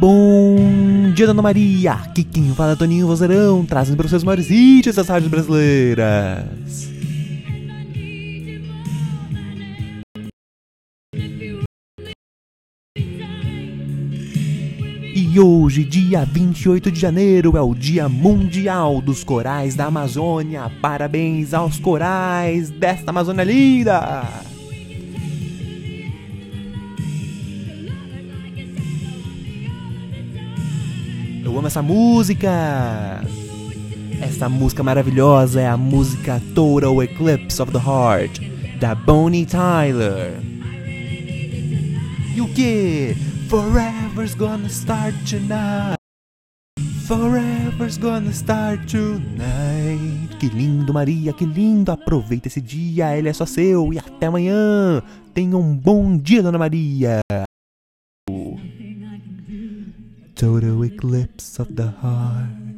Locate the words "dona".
1.26-1.42, 56.42-56.58